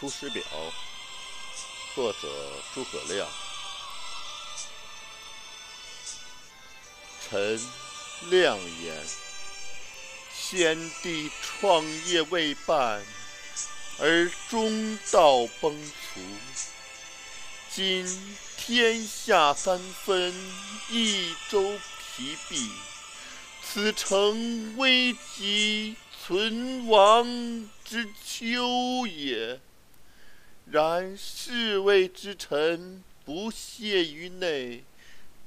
[0.00, 0.42] 出师表》，
[1.94, 2.18] 作者
[2.74, 3.28] 诸葛亮。
[7.28, 7.60] 臣
[8.30, 9.06] 亮言：
[10.34, 13.04] 先帝创业未半，
[13.98, 15.70] 而中道崩
[16.14, 16.22] 殂。
[17.70, 20.34] 今天下三分，
[20.88, 21.78] 益州
[22.16, 22.70] 疲弊，
[23.62, 25.94] 此诚危急
[26.24, 29.60] 存亡之秋也。
[30.72, 34.84] 然侍卫之臣不懈于内，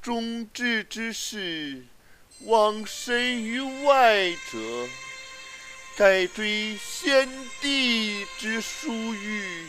[0.01, 1.85] 忠志之士
[2.41, 4.89] 忘身于外者，
[5.95, 7.29] 盖追先
[7.61, 9.65] 帝之殊遇，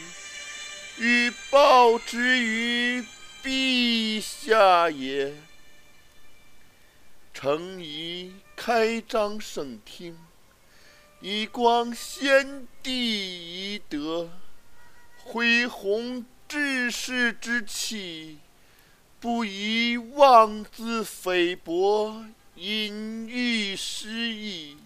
[0.98, 3.04] 欲报之于
[3.44, 5.32] 陛下也。
[7.32, 10.18] 诚宜开张圣听，
[11.20, 14.30] 以光先帝遗德，
[15.26, 18.38] 恢弘志士之气，
[19.18, 24.76] 不宜妄自菲薄，隐喻失义，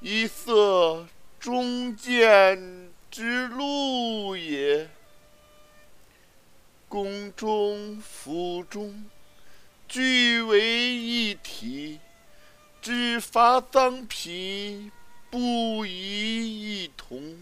[0.00, 1.06] 以塞
[1.38, 4.90] 忠谏之路也。
[6.88, 9.06] 宫中府中，
[9.86, 12.00] 俱为一体，
[12.82, 14.90] 执法赃批，
[15.30, 17.35] 不宜异同。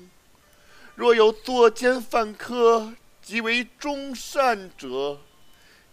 [0.97, 5.21] 若有作奸犯科，即为忠善者，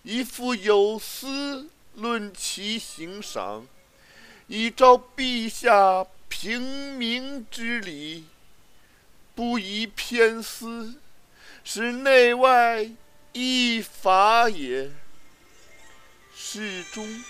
[0.03, 3.67] 宜付有司论其刑赏，
[4.47, 8.25] 以昭陛下平明之理，
[9.33, 10.95] 不宜偏私，
[11.63, 12.89] 使内外
[13.33, 14.91] 异法也。
[16.35, 17.23] 侍中、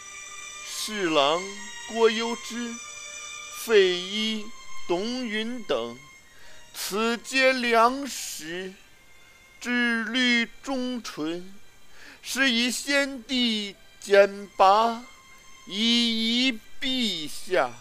[0.65, 1.41] 侍郎
[1.89, 2.73] 郭攸之、
[3.59, 4.45] 费祎、
[4.87, 5.97] 董允等，
[6.91, 8.73] 此皆良实，
[9.61, 11.53] 志虑忠纯，
[12.21, 15.01] 是以先帝简拔，
[15.69, 17.71] 以遗陛下。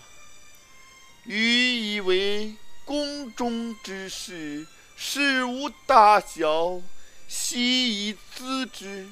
[1.25, 2.55] 愚以为
[2.85, 4.65] 宫中之事，
[4.97, 6.81] 事无大小，
[7.27, 9.09] 悉以咨之。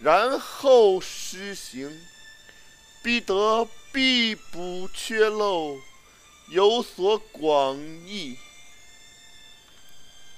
[0.00, 2.00] 然后施行，
[3.02, 5.76] 必得必补缺漏，
[6.48, 8.38] 有所广益。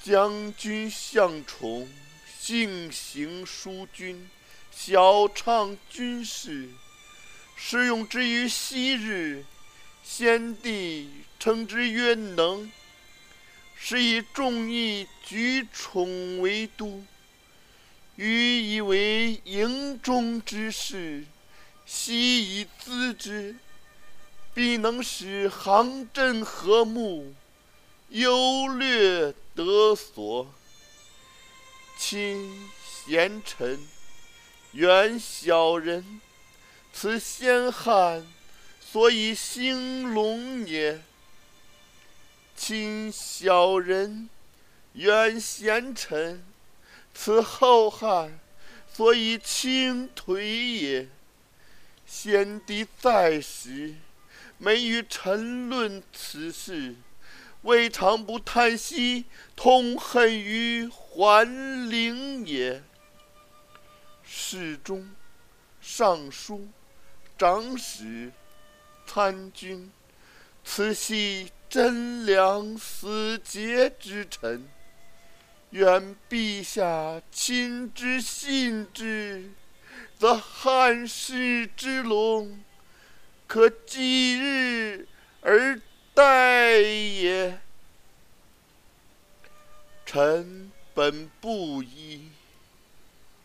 [0.06, 1.88] 将军向宠，
[2.38, 4.30] 性行淑均，
[4.70, 6.68] 晓畅军事，
[7.56, 9.44] 使用之于昔日，
[10.04, 12.70] 先帝称之曰能。
[13.76, 17.02] 是以众议举宠为都。
[18.14, 21.24] 愚以为营中之事，
[21.84, 23.56] 悉以咨之，
[24.54, 27.34] 必能使行阵和睦，
[28.16, 30.50] 优劣得所。
[31.98, 33.78] 亲贤臣，
[34.72, 36.22] 远小人，
[36.94, 38.26] 此先汉
[38.80, 41.02] 所以兴隆也。
[42.56, 44.30] 亲小人，
[44.94, 46.42] 远贤臣。
[47.14, 48.38] 此后汉
[48.92, 51.08] 所以倾颓也。
[52.06, 53.94] 先帝在时，
[54.56, 56.94] 每与臣论此事，
[57.66, 59.24] 未尝不叹息，
[59.56, 62.80] 痛恨于桓灵也。
[64.22, 65.10] 侍中、
[65.80, 66.68] 尚书、
[67.36, 68.30] 长史、
[69.04, 69.90] 参军，
[70.64, 74.68] 此系贞良死节之臣。
[75.70, 79.50] 愿陛下亲之信之，
[80.16, 82.62] 则汉室之隆，
[83.48, 85.08] 可继日
[85.40, 85.80] 而
[86.14, 87.58] 待也。
[90.16, 92.30] 臣本布衣，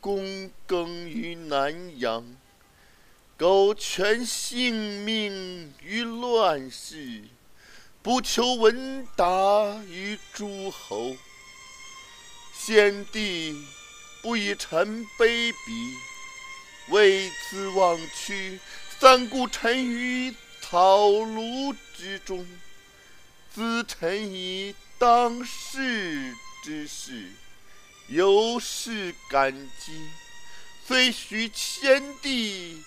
[0.01, 2.23] 躬耕于南阳，
[3.35, 7.23] 苟全性命于乱世，
[8.01, 11.18] 不求闻达于诸侯。
[12.53, 13.53] 先帝
[14.21, 15.94] 不以臣卑鄙，
[16.88, 18.62] 为此忘屈，
[18.97, 22.47] 三顾臣于草庐之中。
[23.53, 26.33] 咨臣以当世
[26.63, 27.30] 之事，
[28.08, 29.92] 由是感激，
[30.88, 32.81] 虽许先帝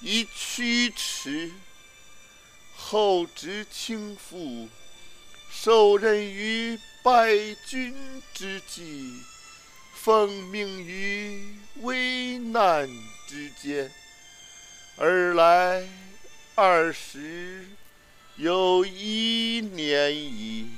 [0.00, 1.52] 以驱驰。
[2.76, 4.68] 后值倾覆，
[5.50, 6.78] 受任于。
[7.00, 7.32] 败
[7.64, 7.94] 军
[8.34, 9.22] 之际，
[9.94, 12.86] 奉命于危难
[13.26, 13.90] 之间，
[14.98, 15.88] 尔来
[16.54, 17.66] 二十
[18.36, 20.68] 有一年矣。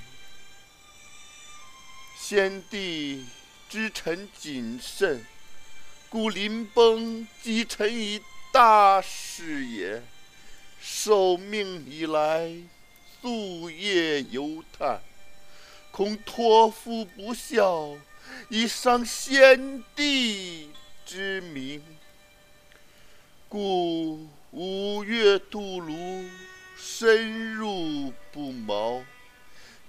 [2.30, 3.26] 先帝
[3.68, 5.26] 之臣谨慎，
[6.08, 8.20] 故临崩即臣以
[8.52, 10.00] 大事也。
[10.80, 12.52] 受命以来，
[13.20, 15.00] 夙夜忧叹，
[15.90, 17.98] 恐托付不效，
[18.48, 20.70] 以伤先帝
[21.04, 21.82] 之明。
[23.48, 26.30] 故五月渡泸，
[26.78, 29.02] 深入不毛。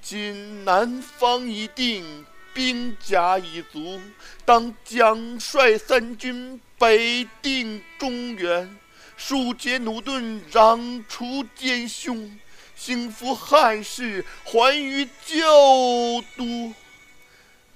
[0.04, 4.00] 今南方已定，兵甲已足，
[4.46, 8.78] 当将率三军北定中原。
[9.18, 12.40] 庶竭驽钝，攘除奸凶，
[12.76, 16.74] 兴复汉室，还于旧都。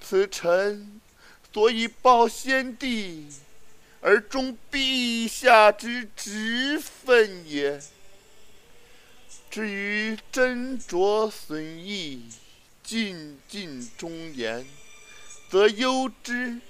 [0.00, 1.00] 此臣
[1.52, 3.28] 所以报先帝，
[4.00, 7.80] 而忠陛下之职分也。
[9.48, 12.24] 至于斟酌损益，
[12.86, 14.64] 尽尽忠言，
[15.50, 16.60] 则攸之，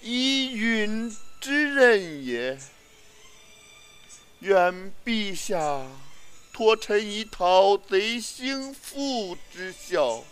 [0.00, 2.56] 以允之任也。
[4.40, 5.84] 愿陛下
[6.52, 10.22] 托臣以讨贼兴复之效，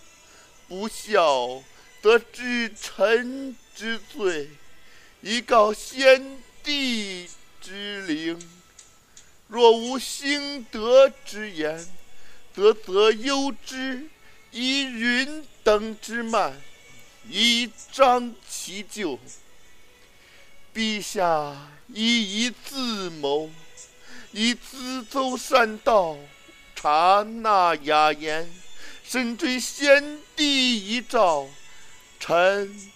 [0.69, 1.65] 不效，
[2.01, 4.51] 则治臣之罪，
[5.21, 7.29] 以告先帝
[7.61, 8.39] 之灵。
[9.49, 11.85] 若无兴德之言，
[12.55, 14.09] 则责攸之，
[14.55, 16.63] 以云等之慢，
[17.29, 19.19] 以彰其咎。
[20.73, 23.51] 陛下以一自谋。
[24.31, 26.17] 以咨奏善道，
[26.75, 28.53] 察纳雅言，
[29.05, 31.49] 深追先帝遗诏，
[32.19, 32.91] 臣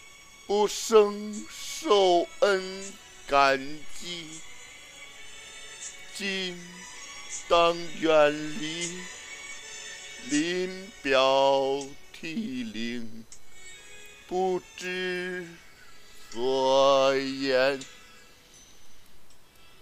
[0.47, 2.93] 不胜受恩
[3.29, 4.41] 感激。
[6.17, 6.61] 今
[7.49, 8.99] 当远离，
[10.31, 10.71] 临
[11.03, 13.25] 表涕零，
[14.27, 15.47] 不知
[16.31, 17.81] 所言。